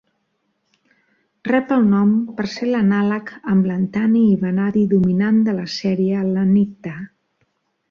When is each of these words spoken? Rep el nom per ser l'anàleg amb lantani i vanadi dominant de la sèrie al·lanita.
Rep 1.49 1.73
el 1.75 1.85
nom 1.89 2.15
per 2.39 2.45
ser 2.53 2.69
l'anàleg 2.71 3.31
amb 3.53 3.69
lantani 3.73 4.25
i 4.31 4.41
vanadi 4.47 4.89
dominant 4.97 5.39
de 5.51 5.57
la 5.61 5.69
sèrie 5.77 6.19
al·lanita. 6.27 6.99